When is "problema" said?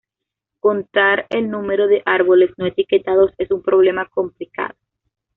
3.61-4.07